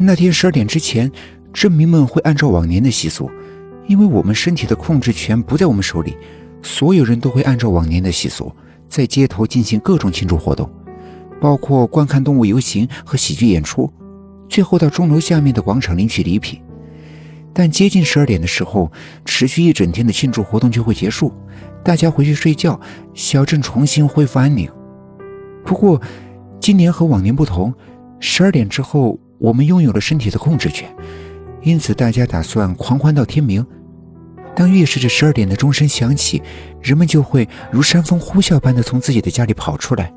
[0.00, 1.10] 那天十二点之前，
[1.52, 3.28] 镇民们会按照往年的习俗，
[3.88, 6.16] 因为我们身体的控制权不在我们手里，
[6.62, 8.52] 所有人都会按照往年的习俗，
[8.88, 10.70] 在街头进行各种庆祝活动，
[11.40, 13.92] 包括观看动物游行和喜剧演出，
[14.48, 16.60] 最后到钟楼下面的广场领取礼品。
[17.52, 18.92] 但接近十二点的时候，
[19.24, 21.32] 持续一整天的庆祝活动就会结束，
[21.82, 22.78] 大家回去睡觉，
[23.14, 24.70] 小镇重新恢复安宁。
[25.64, 26.00] 不过，
[26.60, 27.74] 今年和往年不同，
[28.20, 30.88] 十二点之后我们拥有了身体的控制权，
[31.62, 33.64] 因此大家打算狂欢到天明。
[34.54, 36.42] 当预示着十二点的钟声响起，
[36.82, 40.12] 人们就会如山风呼啸般的从自己的家里跑出来，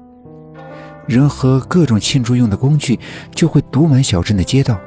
[1.08, 3.00] 人和各种庆祝用的工具
[3.36, 4.80] 就会堵满小镇的街道。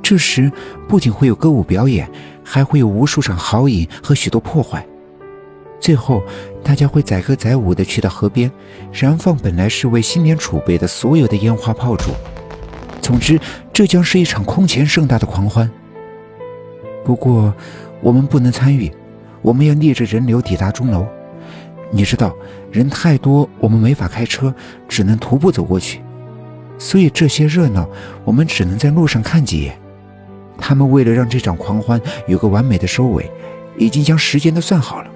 [0.00, 0.50] 这时，
[0.88, 2.08] 不仅会有歌舞表演，
[2.44, 4.86] 还会有无数场豪饮和许多破坏。
[5.80, 6.22] 最后，
[6.62, 8.48] 大家会载歌载舞地去到河边，
[8.92, 12.12] 燃放本来是为新年储备的所有的烟花炮竹。
[13.02, 13.38] 总之，
[13.72, 15.68] 这将是一场空前盛大的狂欢。
[17.04, 17.52] 不过，
[18.00, 18.90] 我们不能参与，
[19.42, 21.04] 我们要逆着人流抵达钟楼。
[21.90, 22.34] 你知道，
[22.70, 24.54] 人太多，我们没法开车，
[24.88, 26.00] 只能徒步走过去。
[26.78, 27.88] 所以，这些热闹，
[28.24, 29.76] 我们只能在路上看几眼。
[30.56, 33.28] 他们为了让这场狂欢有个完美的收尾，
[33.76, 35.10] 已经将时间都算好了。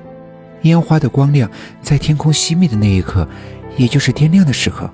[0.63, 1.49] 烟花的光亮
[1.81, 3.29] 在天空熄灭的那一刻，
[3.77, 4.91] 也就是天亮的时刻，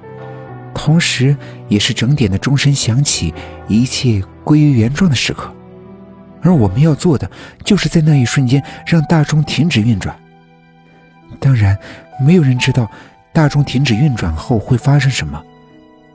[0.85, 1.37] 同时
[1.69, 3.33] 也是整点的钟声响起，
[3.69, 5.55] 一切归于原状的时刻。
[6.41, 7.31] 而我们要做的，
[7.65, 10.19] 就是在那一瞬间让大钟停止运转。
[11.39, 11.79] 当然，
[12.27, 12.91] 没有人知道
[13.33, 15.41] 大钟停止运转后会发生什么，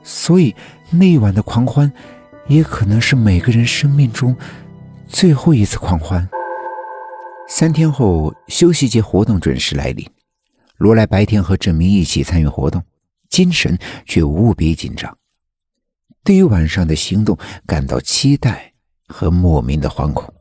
[0.02, 0.54] 所以
[0.90, 1.90] 那一晚的狂欢。
[2.46, 4.36] 也可能是每个人生命中
[5.06, 6.28] 最后一次狂欢。
[7.48, 10.06] 三天后，休息节活动准时来临。
[10.76, 12.82] 罗莱白天和郑明一起参与活动，
[13.28, 15.16] 精神却无比紧张，
[16.24, 18.72] 对于晚上的行动感到期待
[19.06, 20.32] 和莫名的惶恐。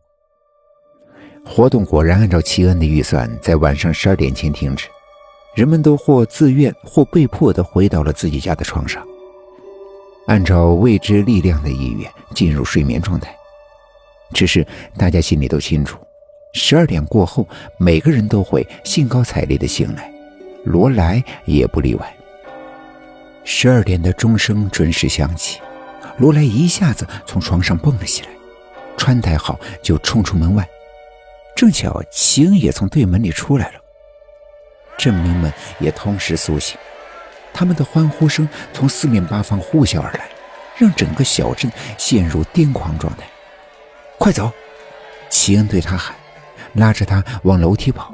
[1.46, 4.88] 活动果然按照齐恩的预算，在晚上十二点前停止，
[5.56, 9.06] 人们都或自愿或被迫的回到了自己家的床上。
[10.28, 13.34] 按照未知力量的意愿进入睡眠状态，
[14.34, 15.98] 只是大家心里都清楚，
[16.54, 17.48] 十二点过后，
[17.80, 20.12] 每个人都会兴高采烈的醒来，
[20.66, 22.17] 罗莱也不例外。
[23.50, 25.62] 十二点的钟声准时响起，
[26.18, 28.28] 罗莱一下子从床上蹦了起来，
[28.98, 30.68] 穿戴好就冲出门外，
[31.56, 33.80] 正巧齐恩也从对门里出来了，
[34.98, 35.50] 镇民们
[35.80, 36.78] 也同时苏醒。
[37.54, 40.28] 他们的欢呼声从四面八方呼啸而来，
[40.76, 43.24] 让整个小镇陷入癫狂状态。
[44.20, 44.52] 快走！
[45.30, 46.14] 齐恩对他喊，
[46.74, 48.14] 拉着他往楼梯跑。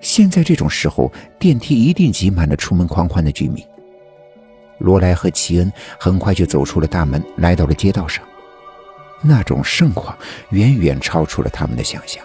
[0.00, 3.66] 现在这种时候，电梯一定挤满了出门狂欢的居民。
[4.78, 8.24] 罗莱和齐恩很快就走出了大门，来到了街道上。
[9.22, 10.16] 那种盛况
[10.50, 12.24] 远远超出了他们的想象。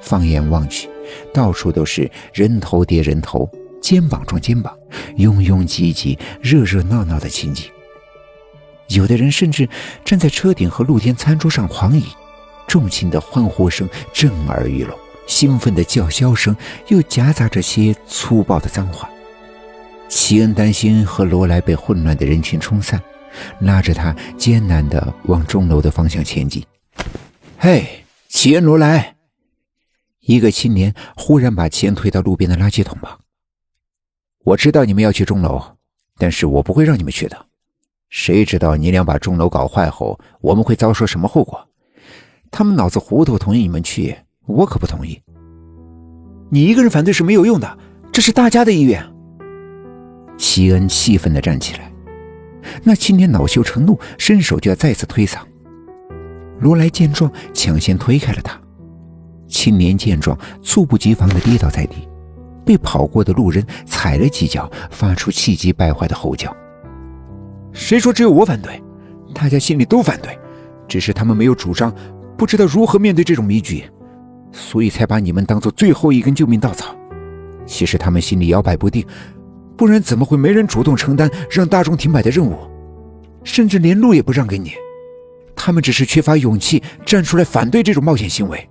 [0.00, 0.88] 放眼望去，
[1.32, 3.50] 到处都是人头叠人头。
[3.80, 4.72] 肩膀撞肩膀，
[5.16, 7.68] 拥拥挤挤、热热闹闹的情景。
[8.86, 9.68] 有的人甚至
[10.04, 12.04] 站在车顶和露天餐桌上狂饮，
[12.68, 19.10] 众情的欢呼声震耳欲聋，兴奋的叫嚣声又夹杂着些粗暴的脏话。
[20.14, 23.02] 齐恩担心和罗莱被混乱的人群冲散，
[23.60, 26.62] 拉着他艰难地往钟楼的方向前进。
[27.56, 29.16] 嘿，齐恩，罗莱！
[30.20, 33.18] 一个青年忽然把钱推到路边的垃圾桶旁。
[34.44, 35.62] 我知道你们要去钟楼，
[36.18, 37.46] 但是我不会让你们去的。
[38.10, 41.66] 谁知道你俩把钟楼搞坏后，我们会遭受什么后果？
[42.50, 44.14] 他们脑子糊涂，同意你们去，
[44.44, 45.22] 我可不同意。
[46.50, 47.78] 你一个人反对是没有用的，
[48.12, 49.10] 这是大家的意愿。
[50.42, 51.92] 齐恩气愤地站起来，
[52.82, 55.38] 那青年恼羞成怒，伸手就要再次推搡。
[56.58, 58.60] 罗莱见状，抢先推开了他。
[59.46, 62.08] 青年见状，猝不及防地跌倒在地。
[62.66, 66.54] 被跑过的路人踩了几脚，发出气急败坏的吼叫。
[67.72, 68.82] 谁说只有我反对？
[69.32, 70.36] 大家心里都反对，
[70.88, 71.94] 只是他们没有主张，
[72.36, 73.84] 不知道如何面对这种迷局，
[74.50, 76.96] 所以才把你们当做最后一根救命稻草。
[77.64, 79.06] 其实他们心里摇摆不定，
[79.76, 82.56] 不然怎么会没人主动承担让大众停摆的任务，
[83.44, 84.72] 甚至连路也不让给你？
[85.54, 88.68] 他们只是缺乏勇气站出来反对这种冒险行为。